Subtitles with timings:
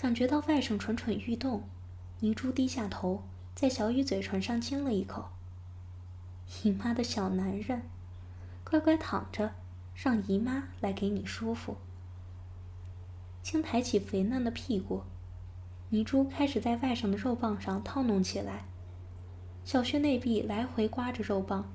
[0.00, 1.68] 感觉到外甥蠢蠢欲动，
[2.20, 3.22] 泥珠低下头，
[3.54, 5.28] 在小雨嘴唇上亲了一口。
[6.62, 7.82] 姨妈的小男人，
[8.64, 9.52] 乖乖躺着，
[9.94, 11.76] 让姨妈来给你舒服。
[13.42, 15.02] 轻抬起肥嫩的屁股，
[15.90, 18.64] 泥珠开始在外甥的肉棒上套弄起来，
[19.66, 21.70] 小穴内壁来回刮着肉棒，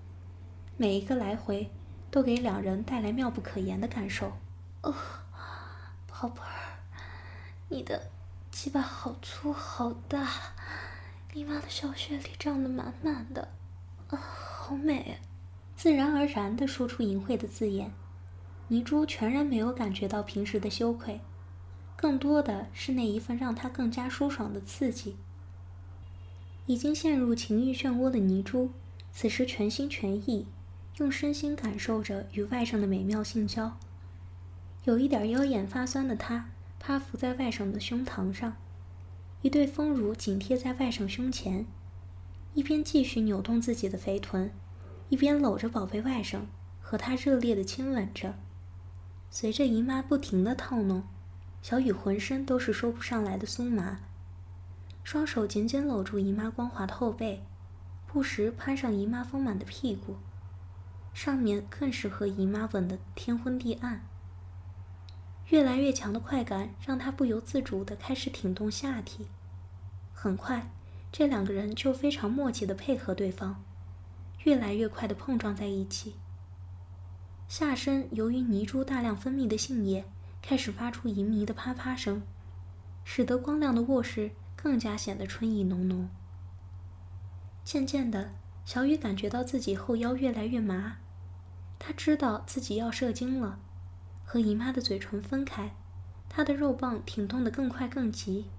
[0.77, 1.69] 每一个来回
[2.09, 4.31] 都给两人带来妙不可言的感受。
[4.81, 4.95] 哦，
[6.07, 6.81] 宝贝儿，
[7.69, 8.09] 你的
[8.55, 10.29] 鸡巴好粗好大，
[11.33, 13.49] 你妈的小穴里胀得满满的，
[14.07, 15.17] 啊，好美！
[15.75, 17.91] 自然而然地说出淫秽的字眼，
[18.69, 21.19] 泥珠全然没有感觉到平时的羞愧。
[21.97, 25.17] 更多的是那一份让他更加舒爽的刺激。
[26.65, 28.71] 已经陷入情欲漩涡的泥珠，
[29.11, 30.47] 此时全心全意，
[30.99, 33.77] 用身心感受着与外甥的美妙性交。
[34.85, 36.51] 有一点腰眼发酸的他，
[36.87, 38.57] 趴伏在外甥的胸膛上，
[39.41, 41.65] 一对丰乳紧贴在外甥胸前，
[42.53, 44.51] 一边继续扭动自己的肥臀，
[45.09, 46.41] 一边搂着宝贝外甥，
[46.79, 48.35] 和他热烈的亲吻着。
[49.31, 51.01] 随着姨妈不停的套弄。
[51.59, 54.01] 小雨浑身都是说不上来的酥麻，
[55.03, 57.41] 双手紧紧搂住姨妈光滑的后背，
[58.05, 60.17] 不时攀上姨妈丰满的屁股，
[61.15, 64.05] 上面更是和姨妈吻得天昏地暗。
[65.49, 69.27] 越来越强的快感让他不由自主地开始挺动下体，
[70.13, 70.71] 很快，
[71.11, 73.63] 这两个人就非常默契地配合对方，
[74.43, 76.15] 越来越快地碰撞在一起。
[77.47, 80.05] 下身由于泥珠大量分泌的性液。
[80.47, 82.21] 开始发出淫迷的啪啪声，
[83.03, 86.07] 使得光亮的卧室更加显得春意浓浓。
[87.63, 88.29] 渐渐的，
[88.63, 90.97] 小雨感觉到自己后腰越来越麻，
[91.79, 93.57] 他知道自己要射精了，
[94.25, 95.75] 和姨妈的嘴唇分开，
[96.27, 98.49] 他的肉棒挺动得更快更急。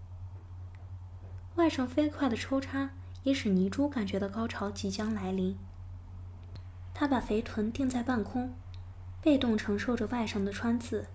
[1.56, 2.90] 外甥飞快的抽插
[3.24, 5.58] 也使泥珠感觉到高潮即将来临。
[6.94, 8.54] 他把肥臀定在半空，
[9.20, 11.06] 被动承受着外甥的穿刺。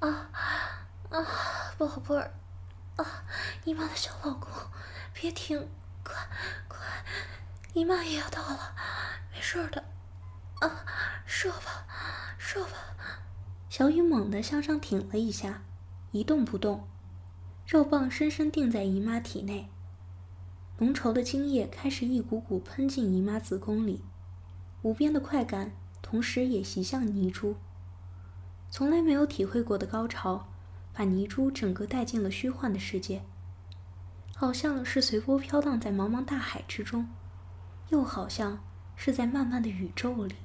[0.00, 0.30] 啊
[1.10, 1.26] 啊，
[1.78, 2.32] 宝贝儿，
[2.96, 3.04] 啊，
[3.64, 4.50] 姨妈的小老公，
[5.12, 5.68] 别停，
[6.02, 6.14] 快
[6.66, 6.78] 快，
[7.74, 8.74] 姨妈也要到了，
[9.32, 9.84] 没事的，
[10.62, 10.84] 啊，
[11.26, 11.86] 射吧，
[12.38, 12.70] 射吧。
[13.68, 15.62] 小雨猛地向上挺了一下，
[16.12, 16.86] 一动不动，
[17.66, 19.68] 肉棒深深钉在姨妈体内，
[20.78, 24.04] 浓稠的精液开始一股股喷进姨妈子宫里，
[24.82, 27.56] 无边的快感同时也袭向泥珠。
[28.70, 30.46] 从来没有体会过的高潮，
[30.92, 33.22] 把泥珠整个带进了虚幻的世界，
[34.36, 37.08] 好像是随波飘荡在茫茫大海之中，
[37.88, 38.62] 又好像
[38.94, 40.36] 是在漫漫的宇宙里。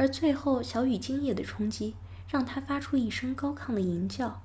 [0.00, 1.94] 而最后，小雨精液的冲击，
[2.26, 4.40] 让他发出一声高亢的吟叫，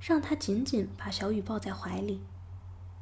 [0.00, 2.22] 让他紧紧把小雨抱在怀里，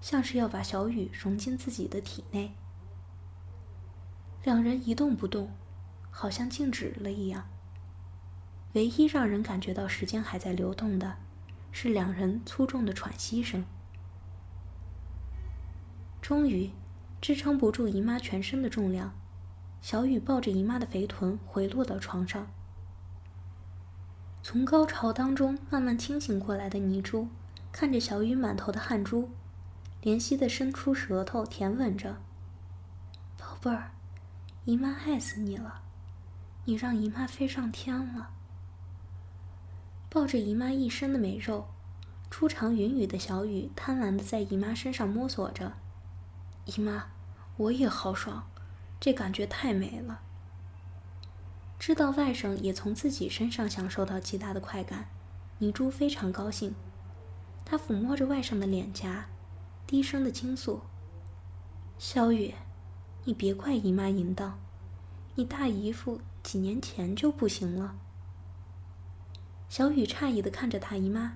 [0.00, 2.56] 像是要把小雨融进自己的体内。
[4.42, 5.48] 两人一动不动，
[6.10, 7.48] 好像静止了一样。
[8.72, 11.19] 唯一让人感觉到时间还在流动的，
[11.71, 13.65] 是两人粗重的喘息声。
[16.21, 16.72] 终于，
[17.21, 19.15] 支撑不住姨妈全身的重量，
[19.84, 22.47] 小雨抱着姨妈的肥臀回落到床上。
[24.43, 27.28] 从高潮当中慢慢清醒过来的泥珠，
[27.71, 29.28] 看着小雨满头的汗珠，
[30.03, 32.17] 怜惜的伸出舌头舔吻着
[33.37, 33.91] ：“宝贝儿，
[34.65, 35.83] 姨妈爱死你了，
[36.65, 38.31] 你让姨妈飞上天了。”
[40.09, 41.69] 抱着姨妈一身的美肉，
[42.31, 45.75] 初尝云雨的小雨贪婪的在姨妈身上摸索着。
[46.65, 47.09] 姨妈，
[47.59, 48.49] 我也好爽，
[49.04, 50.22] 这感觉太美了。
[51.78, 55.10] 知道外甥也从自己身上享受到极大的快感，
[55.59, 56.75] 倪珠非常高兴。
[57.66, 59.26] 她抚摸着外甥的脸颊，
[59.87, 60.81] 低声的倾诉
[62.00, 62.54] ：“小雨，
[63.25, 64.59] 你别怪姨妈淫荡，
[65.34, 67.97] 你大姨夫几年前就不行了。”
[69.69, 71.34] 小雨诧异的看着大姨妈。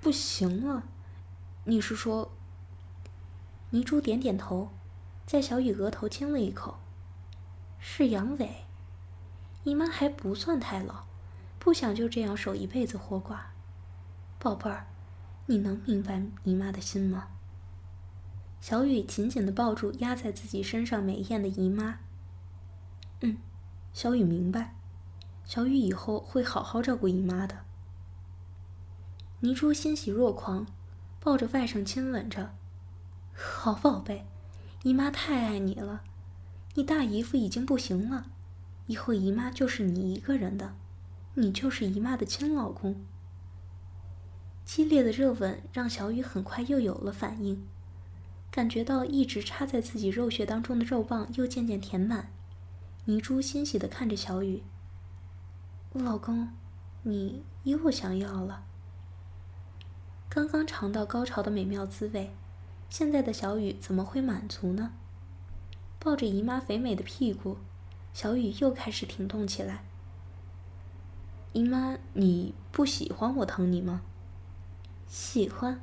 [0.00, 0.84] 不行了，
[1.64, 2.30] 你是说？
[3.70, 4.70] 泥珠点点头，
[5.26, 6.78] 在小雨额头亲了一口。
[7.78, 8.48] 是阳痿，
[9.64, 11.04] 姨妈还不算太老，
[11.58, 13.40] 不想就这样守一辈子活寡。
[14.38, 14.86] 宝贝儿，
[15.46, 17.28] 你能明白姨妈的心吗？
[18.60, 21.98] 小雨紧紧的抱住压在自己身上美艳的姨妈。
[23.20, 23.36] 嗯，
[23.92, 24.74] 小雨明白。
[25.44, 27.58] 小雨以后会好好照顾姨妈的。
[29.40, 30.66] 泥珠欣喜若狂，
[31.20, 32.54] 抱着外甥亲吻着
[33.32, 34.26] ：“好宝贝，
[34.86, 36.04] 姨妈太爱你了。
[36.74, 38.26] 你大姨夫已经不行了，
[38.86, 40.76] 以后姨妈就是你一个人的，
[41.34, 42.94] 你就是姨妈的亲老公。
[44.64, 47.66] 激烈的热吻让小雨很快又有了反应，
[48.48, 52.30] 感觉到一直插在自己肉穴当中的肉棒又渐渐填满。
[53.06, 54.62] 泥珠欣喜地看着小雨
[55.94, 56.50] ：“老公，
[57.02, 58.62] 你又想要了。”
[60.30, 62.30] 刚刚尝到高潮的美妙滋味，
[62.88, 64.92] 现在的小雨怎么会满足呢？
[65.98, 67.58] 抱着姨妈肥美的屁股，
[68.14, 69.84] 小雨又开始挺动起来。
[71.52, 74.02] 姨妈，你不喜欢我疼你吗？
[75.08, 75.80] 喜欢，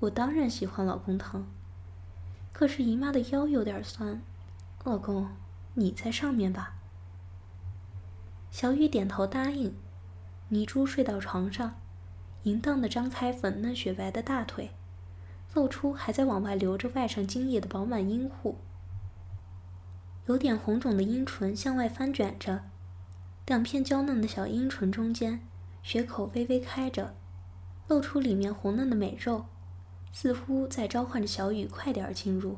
[0.00, 1.46] 我当然喜欢老公疼。
[2.52, 4.20] 可是姨妈的腰有点酸，
[4.84, 5.28] 老公，
[5.74, 6.74] 你在上面吧。
[8.50, 9.74] 小雨点头答应。
[10.48, 11.80] 泥珠睡到床上，
[12.42, 14.72] 淫荡的张开粉嫩雪白的大腿，
[15.54, 18.56] 露出还在往外流着外甥精液的饱满阴户，
[20.26, 22.64] 有点红肿的阴唇向外翻卷着。
[23.46, 25.46] 两片娇嫩的小阴唇中间，
[25.82, 27.14] 血口微微开着，
[27.86, 29.44] 露出里面红嫩的美肉，
[30.12, 32.56] 似乎在召唤着小雨快点进入。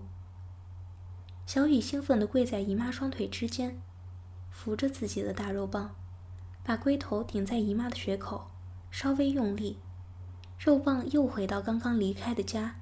[1.46, 3.80] 小雨兴奋地跪在姨妈双腿之间，
[4.50, 5.96] 扶着自己的大肉棒，
[6.62, 8.50] 把龟头顶在姨妈的血口，
[8.90, 9.80] 稍微用力，
[10.58, 12.76] 肉棒又回到刚刚离开的家。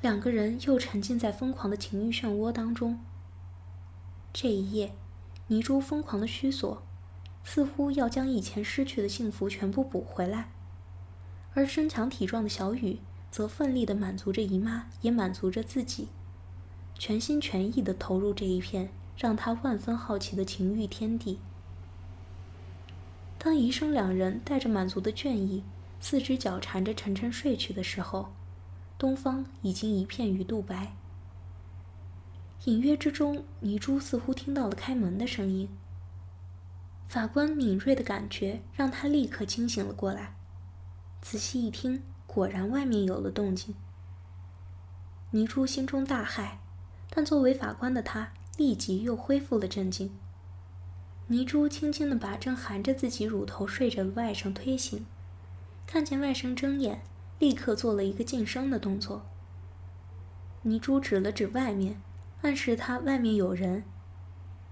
[0.00, 3.00] 两个人又沉浸在疯狂的情欲漩涡当中。
[4.32, 4.92] 这一夜。
[5.48, 6.82] 泥珠疯狂的虚索，
[7.44, 10.50] 似乎要将以前失去的幸福全部补回来，
[11.54, 12.98] 而身强体壮的小雨
[13.30, 16.08] 则奋力的满足着姨妈，也满足着自己，
[16.98, 21.38] 全心全意的投入这一片让他万分好奇的情欲天地。
[23.38, 25.62] 当姨生两人带着满足的倦意，
[26.00, 28.32] 四只脚缠着沉沉睡去的时候，
[28.98, 30.94] 东方已经一片鱼肚白。
[32.64, 35.68] 隐约之中，泥珠似乎听到了开门的声音。
[37.06, 40.34] 法官敏锐的感觉让他立刻清醒了过来，
[41.20, 43.74] 仔细一听，果然外面有了动静。
[45.30, 46.56] 泥珠心中大骇，
[47.10, 50.10] 但作为法官的他立即又恢复了镇静。
[51.28, 55.04] 泥珠轻轻地把正含着自己乳头睡着的外甥推醒，
[55.86, 57.02] 看见外甥睁眼，
[57.38, 59.26] 立刻做了一个噤声的动作。
[60.62, 62.00] 泥珠指了指外面。
[62.42, 63.82] 暗示他外面有人，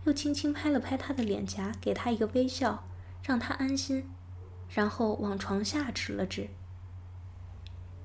[0.05, 2.84] 又轻轻拍了拍他的脸颊，给他一个微笑，
[3.22, 4.08] 让他安心，
[4.69, 6.50] 然后往床下指了指。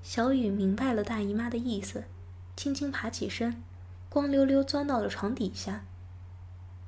[0.02, 2.06] 小雨明白了大姨妈的意思，
[2.56, 3.62] 轻轻爬起身，
[4.10, 5.86] 光溜溜钻到了床底下。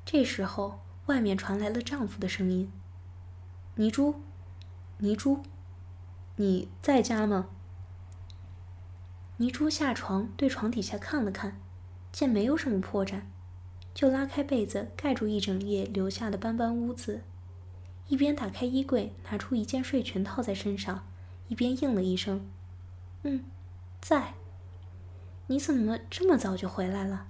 [0.03, 2.71] 这时候，外面传来了丈夫的声音
[3.75, 4.15] ：“泥珠，
[4.99, 5.43] 泥珠，
[6.37, 7.49] 你在家吗？”
[9.41, 11.59] 泥珠下床，对床底下看了看。
[12.11, 13.21] 见没有什么破绽，
[13.91, 17.23] 就拉开被子盖住一整夜留下的斑斑污渍，
[18.07, 21.07] 一边打开衣柜拿出一件睡裙套在身上，
[21.47, 22.47] 一边应了一声
[23.23, 23.43] ：“嗯，
[23.99, 24.35] 在。
[25.47, 27.25] ”“你怎么这么早就回来了？”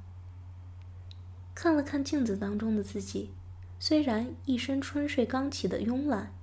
[1.55, 3.31] 看了看镜子当中的自己，
[3.79, 6.33] 虽然一身春睡刚起的慵懒，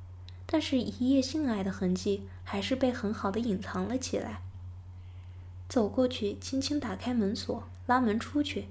[0.47, 4.41] 但是一夜性爱的痕迹还是被很好的隐藏了起来。
[5.69, 7.69] 走过去，轻轻打开门锁。
[7.87, 8.69] 拉门出去，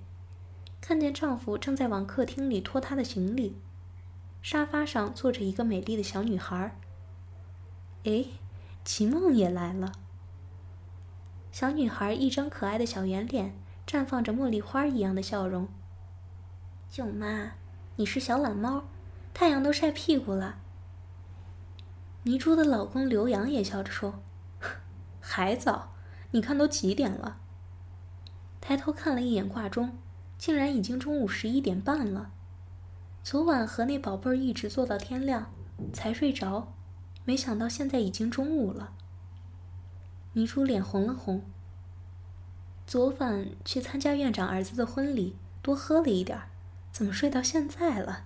[0.79, 3.59] 看见丈夫正在往客厅里拖她的行李，
[4.43, 6.79] 沙发上坐着一个美丽的小女孩。
[8.03, 8.25] 哎，
[8.85, 9.91] 齐梦也来了。
[11.51, 13.55] 小女孩一张可爱的小圆脸，
[13.87, 15.67] 绽放着茉莉花一样的笑容。
[16.91, 17.53] 舅妈，
[17.95, 18.83] 你是小懒猫，
[19.33, 20.59] 太阳都晒屁股了。
[22.21, 24.21] 泥珠的老公刘洋也笑着说
[25.19, 25.93] ：“还早，
[26.31, 27.39] 你看都几点了。”
[28.59, 29.97] 抬头看了一眼挂钟，
[30.37, 32.31] 竟然已经中午十一点半了。
[33.23, 35.51] 昨晚和那宝贝儿一直坐到天亮，
[35.93, 36.73] 才睡着，
[37.25, 38.93] 没想到现在已经中午了。
[40.33, 41.43] 泥珠脸红了红。
[42.85, 46.49] 昨晚去参加院长儿子的婚礼，多喝了一点儿，
[46.91, 48.23] 怎么睡到现在了？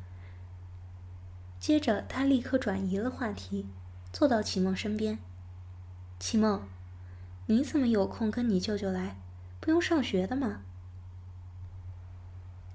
[1.60, 3.68] 接着他立刻转移了话题，
[4.12, 5.20] 坐到启梦身边。
[6.20, 6.68] 启梦，
[7.52, 9.18] 你怎么有空跟你舅舅来？
[9.60, 10.62] 不用上学的吗？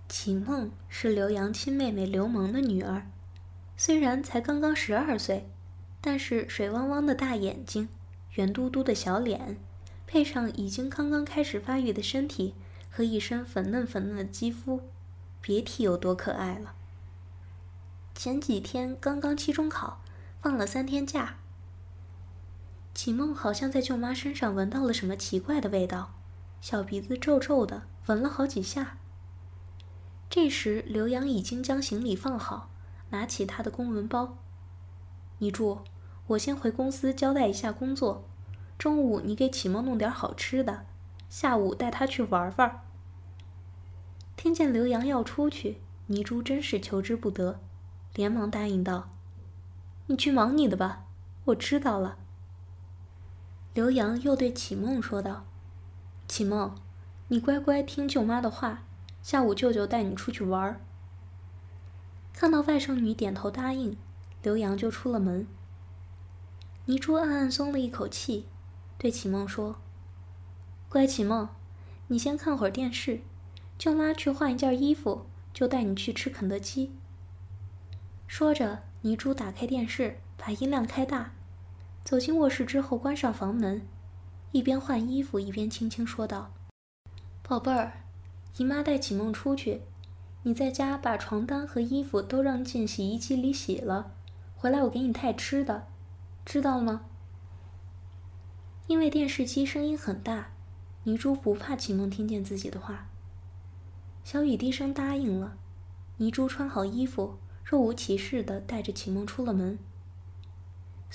[0.06, 3.06] 启梦是刘洋亲妹妹刘萌的女儿，
[3.74, 5.48] 虽然才刚刚十二岁，
[6.02, 7.88] 但是水汪汪的大眼睛，
[8.34, 9.56] 圆嘟嘟的小脸，
[10.06, 12.54] 配上已经刚刚开始发育的身体
[12.90, 14.82] 和一身粉嫩粉嫩的肌肤，
[15.40, 16.74] 别提有多可爱了。
[18.14, 20.02] 前几天刚刚期中考，
[20.42, 21.36] 放了三天假。
[22.96, 26.14] 启梦好像在舅妈身上闻到了什么奇怪的味道。
[26.62, 28.96] 小鼻子皱皱的，闻了好几下。
[30.30, 32.70] 这时，刘洋已经将行李放好，
[33.10, 34.38] 拿起他的公文包。
[35.40, 35.80] 你住，
[36.28, 38.24] 我先回公司交代一下工作。
[38.78, 40.86] 中午你给启梦弄点好吃的，
[41.28, 42.80] 下午带他去玩玩。
[44.36, 47.60] 听见刘洋要出去，泥珠真是求之不得，
[48.14, 49.10] 连忙答应道
[50.08, 51.04] ：“你去忙你的吧，
[51.44, 52.16] 我知道了。”
[53.76, 55.44] 刘洋又对启梦说道
[56.26, 56.74] ：“启梦，
[57.28, 58.84] 你乖乖听舅妈的话，
[59.22, 60.80] 下午舅舅带你出去玩。”
[62.32, 63.94] 看到外甥女点头答应，
[64.42, 65.46] 刘洋就出了门。
[66.86, 68.46] 泥珠暗暗松了一口气。
[68.96, 69.76] 对启梦说
[70.88, 71.50] ：“乖，启梦，
[72.06, 73.20] 你先看会儿电视，
[73.76, 76.92] 舅妈去换一件衣服，就带你去吃肯德基。”
[78.26, 81.32] 说着，泥珠打开电视，把音量开大，
[82.06, 83.84] 走进卧室之后关上房门，
[84.52, 86.54] 一边换衣服一边轻轻说道
[87.42, 88.04] ：“宝贝儿，
[88.56, 89.82] 姨妈带启梦出去，
[90.44, 94.12] 你在家把床单和衣服都扔进洗衣机里洗了，
[94.54, 95.88] 回来我给你带吃的，
[96.44, 97.06] 知道了吗？”
[98.86, 100.52] 因为电视机声音很大，
[101.02, 103.08] 泥珠不怕启梦听见自己的话。
[104.22, 105.56] 小雨低声答应了，
[106.18, 109.76] 泥珠穿好衣服，若无其事地带着启梦出了门。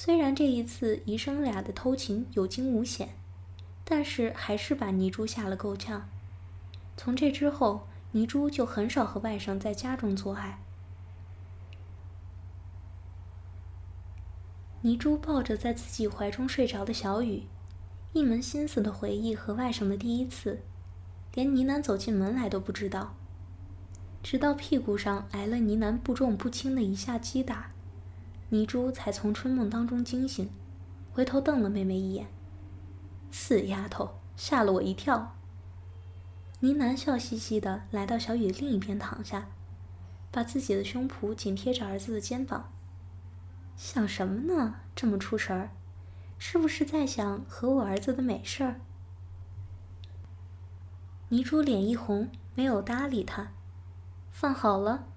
[0.03, 3.09] 虽然这一次姨甥俩的偷情有惊无险，
[3.85, 6.09] 但是还是把泥珠吓了够呛。
[6.97, 10.59] 从这之后，泥珠就很少和外甥在家中做爱。
[14.81, 17.43] 泥珠抱着在自己怀中睡着的小雨。
[18.13, 20.63] 一门心思的回忆和外甥的第一次，
[21.35, 23.13] 连呢喃走进门来都不知道。
[24.23, 27.73] 直到屁股上挨了呢喃不重不轻的一下击打，
[28.51, 30.49] 泥珠才从春梦当中惊醒，
[31.13, 32.27] 回头瞪了妹妹一眼
[33.31, 35.37] ：“死丫头，吓了我一跳。”
[36.59, 39.47] 呢喃笑嘻嘻的来到小雨另一边躺下，
[40.31, 42.71] 把自己的胸脯紧贴着儿子的肩膀
[43.77, 44.75] ：“想什么呢？
[44.93, 45.71] 这么出神儿。”
[46.43, 48.81] 是不是在想和我儿子的美事儿？
[51.29, 53.51] 泥珠脸一红，没有搭理他。
[54.31, 55.07] 饭好了。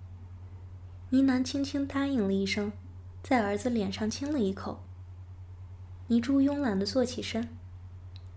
[1.08, 2.72] 呢喃轻轻答应了一声，
[3.24, 4.84] 在儿子脸上亲了一口。
[6.08, 7.48] 泥珠慵懒的坐起身，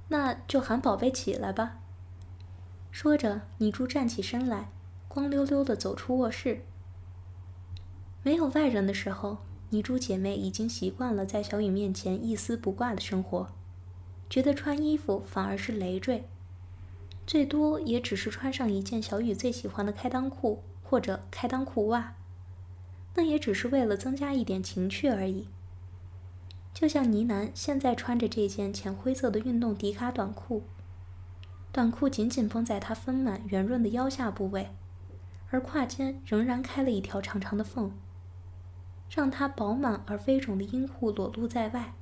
[0.07, 1.79] 那就喊宝贝起来吧。
[2.89, 4.71] 说着，泥珠站起身来，
[5.09, 6.61] 光溜溜的走出卧室。
[8.23, 9.39] 没有外人的时候。
[9.69, 13.49] 泥珠姐妹已经习惯了在小雨面前一丝不挂的生活，
[14.29, 16.29] 觉得穿衣服反而是累赘，
[17.25, 22.15] 最多也只是穿上一件小雨最喜欢的开裆裤或者开裆裤袜，
[23.17, 25.47] 那也只是为了增加一点情趣而已。
[26.71, 30.61] 就像呢喃现在穿着这件浅灰色的运动迪卡短裤，
[31.71, 34.69] 短裤紧紧绷在她丰满圆润的腰下部位，
[35.49, 37.91] 而胯间仍然开了一条长长的缝。
[39.09, 41.95] 让她饱满而飞肿的阴户裸露在外，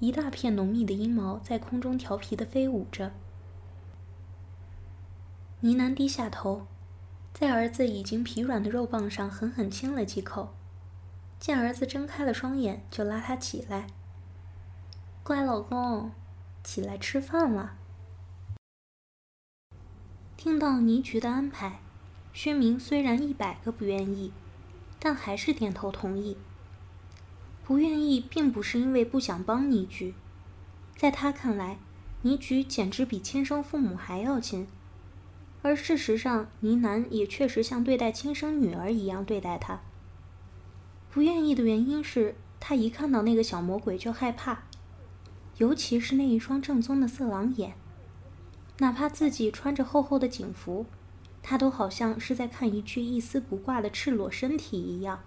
[0.00, 3.12] 一大片浓密的阴毛在空中调皮地飞舞着。
[5.60, 6.66] 呢喃低下头，
[7.32, 10.54] 在儿子已经疲软的肉棒上狠狠亲了几口，
[11.38, 13.86] 见儿子睁开了双眼，就拉他起来
[15.22, 16.12] ：“乖老公，
[16.62, 17.76] 起来吃饭了。”
[20.36, 21.80] 听到倪菊的安排，
[22.32, 24.32] 薛明虽然一百个不愿意。
[25.00, 26.36] 但还是点头同意。
[27.64, 30.12] 不愿意，并不是因为不想帮倪菊，
[30.96, 31.78] 在他看来，
[32.22, 34.66] 倪菊简直比亲生父母还要亲。
[35.62, 39.80] 而事实上，倪楠也确实像对待亲生女儿一样对待她。
[41.10, 44.62] 不愿意的原因是他一看到那个小魔鬼就害怕，
[45.56, 47.74] 尤其是那一双正宗的色狼眼，
[48.78, 50.86] 哪怕自己穿着厚厚的警服。
[51.42, 55.20] 他都好像是在看一具一丝不挂的赤裸身体一样，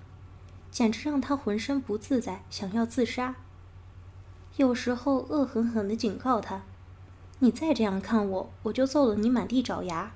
[0.70, 3.36] 简直让他浑身不自在，想要自杀。
[4.58, 6.64] 有时候恶狠狠地警告他
[7.40, 10.12] ：“你再这样看我，我就揍了你满地找牙。”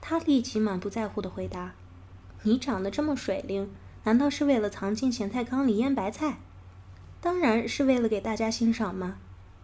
[0.00, 1.74] 他立即满不在乎地回答
[2.44, 3.70] ：“你长得这么水灵，
[4.04, 6.38] 难道是为了藏进咸菜缸里腌白菜？
[7.20, 9.18] 当然是为了给大家欣赏嘛！”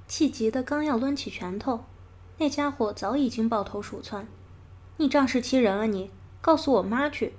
[0.06, 1.84] 气急的刚要抡起拳头，
[2.36, 4.28] 那家伙早已经抱头鼠窜。
[4.98, 5.86] 你仗势欺人啊！
[5.86, 6.10] 你
[6.40, 7.34] 告诉我妈去。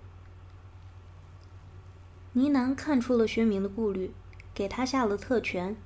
[2.33, 4.13] 呢喃看出了薛明的顾虑，
[4.53, 5.77] 给他下了特权。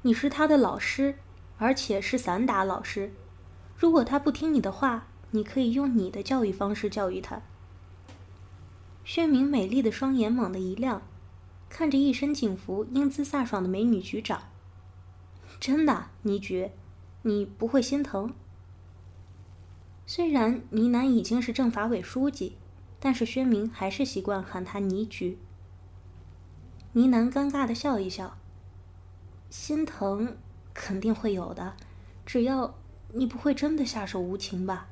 [0.00, 1.16] 你是他的老师，
[1.58, 3.12] 而且是散打老师。
[3.76, 7.42] 如果他不听你的话，你可以用你的教育方式教育他。
[9.04, 11.02] 薛明美丽的双眼猛地一亮，
[11.68, 14.44] 看着一身警服、英姿飒爽的美女局长。
[15.58, 16.70] 真的，倪局，
[17.22, 18.32] 你不会心疼？
[20.06, 22.56] 虽然倪楠已经是政法委书记，
[23.00, 25.38] 但是薛明还是习惯喊他倪局。
[26.92, 28.36] 倪楠尴尬的笑一笑。
[29.50, 30.36] 心疼
[30.72, 31.76] 肯定会有的，
[32.24, 32.74] 只要
[33.14, 34.88] 你不会真的下手无情吧。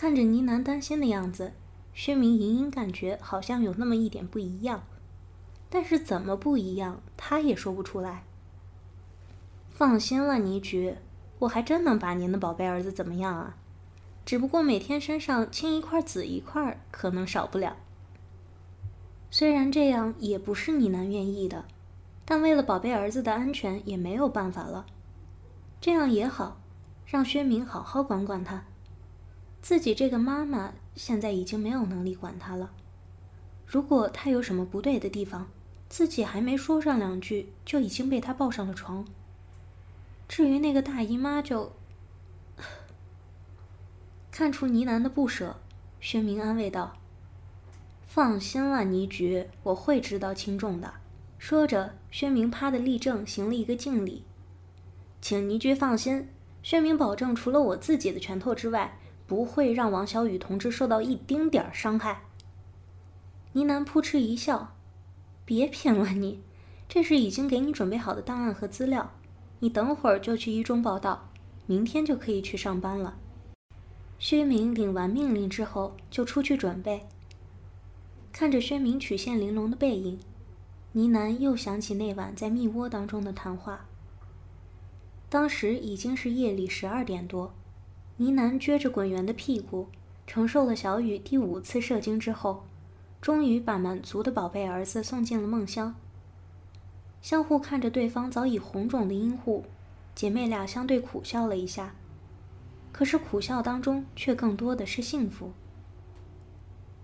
[0.00, 1.52] 看着呢喃担心的样子，
[1.92, 4.84] 薛明隐隐感觉好像有那么一点不一样，
[5.68, 8.24] 但是怎么不一样，他也说不出来。
[9.68, 10.94] 放心了，倪菊，
[11.40, 13.58] 我还真能把您的宝贝儿子怎么样啊？
[14.24, 17.76] 只不过每天身上青一块紫一块，可能少不了。
[19.30, 21.66] 虽然这样也不是你男愿意的。
[22.24, 24.86] 但为了宝贝儿子的安全，也没有办法了。
[25.78, 26.58] 这样也好，
[27.04, 28.64] 让薛明好好管管他。
[29.62, 32.72] 自己这个妈妈现在已经没有能力管他了。
[33.66, 35.48] 如果他有什么不对的地方，
[35.88, 39.04] 自己还没说上两句，就已经被他抱上了床。
[40.28, 41.72] 至于那个大姨妈，就
[44.30, 45.56] 看出倪楠的不舍，
[46.00, 46.96] 薛明安慰道
[48.06, 50.94] ：“放心了，倪菊，我会知道轻重的。”
[51.38, 54.24] 说着，薛明啪的立正，行了一个敬礼，
[55.20, 56.28] 请倪菊放心，
[56.62, 58.98] 薛明保证，除了我自己的拳头之外，
[59.30, 62.22] 不会让王小雨同志受到一丁点儿伤害。
[63.52, 64.74] 倪楠扑哧一笑，
[65.44, 66.40] 别骗了你，
[66.88, 69.12] 这是已经给你准备好的档案和资料，
[69.60, 71.30] 你等会儿就去一中报道，
[71.66, 73.18] 明天就可以去上班了。
[74.18, 77.06] 薛明领完命令之后，就出去准备。
[78.32, 80.18] 看着薛明曲线玲珑的背影。
[80.90, 83.86] 呢喃又想起那晚在密窝当中的谈话。
[85.28, 87.54] 当时已经是夜里十二点多，
[88.20, 89.88] 呢喃撅着滚圆的屁股，
[90.26, 92.64] 承受了小雨第五次射精之后，
[93.18, 95.94] 终于把满足的宝贝儿子送进了梦乡。
[97.22, 99.64] 相互看着对方早已红肿的阴户，
[100.14, 101.94] 姐妹俩相对苦笑了一下，
[102.92, 105.52] 可是苦笑当中却更多的是幸福。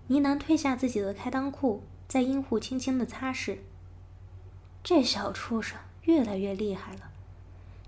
[0.05, 3.57] 呢喃褪下自己的开裆裤，在阴户轻轻的擦拭。
[4.83, 7.09] 这小畜生越来越厉害了，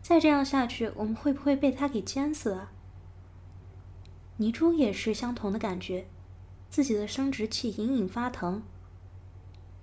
[0.01, 2.71] 再这样下去，我们会不会被他给奸死啊？
[4.39, 6.07] 泥珠也是相同的感觉，
[6.69, 8.63] 自己的生殖器隐隐发疼。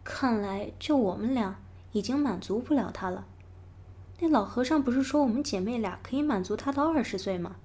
[0.03, 1.59] 看来就我们俩
[1.93, 3.27] 已经满足不了他了。
[4.19, 7.57] 那老和尚不是说我们姐妹俩可以满足他到二十岁吗？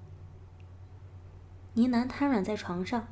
[1.72, 3.08] 呢喃瘫软在床上，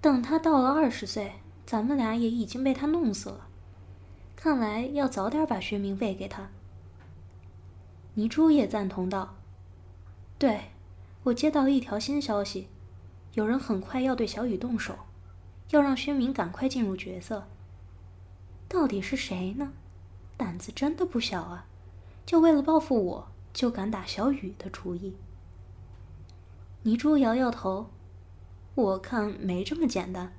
[0.00, 1.34] 等他到了二十岁，
[1.66, 3.48] 咱们俩也已经被他弄死了。
[4.34, 6.48] 看来要早点把薛明喂给他。
[8.14, 9.34] 泥珠也赞同道
[10.38, 10.70] ：“对，
[11.26, 12.68] 我接到一条新消息，
[13.34, 14.96] 有人很快要对小雨动手，
[15.70, 17.48] 要让薛明赶快进入角色。
[18.68, 19.72] 到底是谁呢？
[20.36, 21.66] 胆子真的不小啊！
[22.24, 25.16] 就为了报复我，就敢打小雨的主意。”
[26.84, 27.90] 泥珠摇摇头
[28.76, 30.32] ：“我看没这么简单，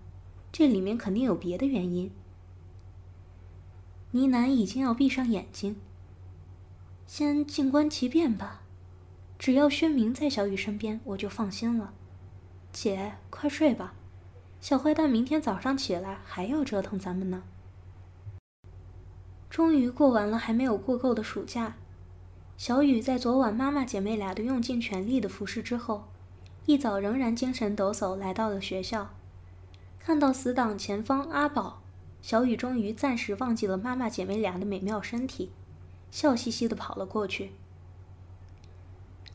[0.54, 2.10] 这里面肯定有别的原因。”
[4.12, 5.76] 呢喃已经要闭上眼睛，
[7.06, 8.62] 先静观其变吧。
[9.40, 11.94] 只要薛明在小雨身边，我就放心了。
[12.72, 13.94] 姐，快睡吧，
[14.60, 17.44] 小坏蛋明天早上起来还要折腾咱们呢。
[19.50, 21.76] 终于过完了还没有过够的暑假，
[22.58, 26.06] 小雨在昨晚妈妈姐妹俩都用尽全力的服侍之后，
[26.66, 29.10] 一早仍然精神抖擞来到了学校，
[30.00, 31.82] 看到死党前方阿宝。
[32.22, 35.52] 小雨终于暂时忘记了妈妈姐妹俩的美妙身体，
[36.12, 37.52] 笑嘻嘻的跑了过去。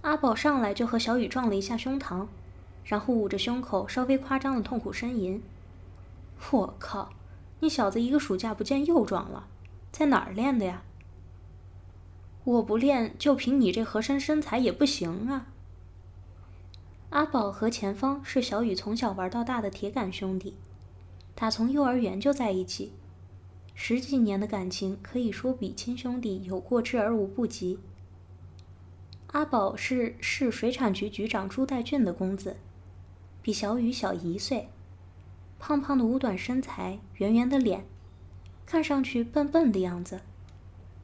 [0.02, 2.26] 阿宝上来就和小雨撞了一下胸膛，
[2.84, 5.42] 然后捂着胸口稍微夸张的痛苦呻吟
[6.50, 7.10] ：“我靠，
[7.60, 9.46] 你小子一个暑假不见又壮了，
[9.90, 10.82] 在哪儿练的呀
[12.44, 15.46] ？”“我不练，就凭你这和珅身材也不行啊。”
[17.10, 20.56] 阿宝和前方是小雨从小玩到大的铁杆兄弟。
[21.34, 22.92] 打从幼儿园就在一起，
[23.74, 27.78] 十几年的感情可以说比亲兄弟有过之而无不及。
[29.32, 32.58] 阿宝是市水产局局长朱代俊的公子，
[33.40, 34.68] 比小雨小一岁，
[35.58, 37.86] 胖胖的五短身材，圆圆的脸，
[38.66, 40.20] 看上去笨笨的样子。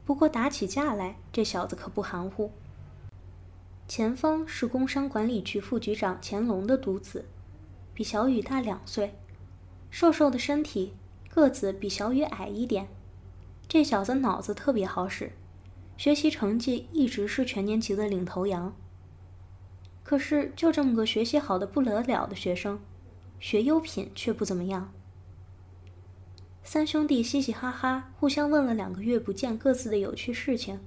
[0.05, 2.51] 不过打起架来，这小子可不含糊。
[3.87, 7.25] 前方是工商管理局副局长乾隆的独子，
[7.95, 9.15] 比小雨大两岁。
[9.89, 10.93] 瘦瘦的身体，
[11.29, 12.89] 个子比小雨矮一点，
[13.67, 15.31] 这小子脑子特别好使，
[15.99, 18.73] 学习成绩一直是全年级的领头羊。
[20.01, 22.79] 可是就这么个学习好的不得了的学生，
[23.37, 24.93] 学优品却不怎么样。
[26.63, 30.79] 三兄弟嘻嘻哈哈，互相问了两个月不见各自的有趣事情。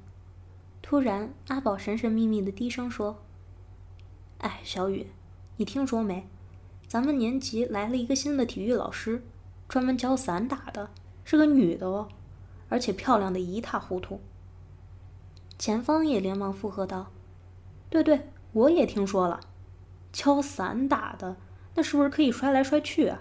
[0.81, 3.23] 突然，阿宝神神秘秘的低声说
[4.41, 5.09] ：“哎，小雨，
[5.59, 6.27] 你听说没？”
[6.89, 9.23] 咱们年级来了一个新的体育老师，
[9.69, 10.89] 专门教散打的，
[11.23, 12.09] 是个女的哦，
[12.71, 14.19] 而且漂亮的一塌糊涂。”
[15.63, 17.13] 前方也连忙附和道
[17.89, 19.39] ：“对对，我也听说了，
[20.13, 21.37] 敲伞打的，
[21.77, 23.21] 那是不是可以摔来摔去啊？”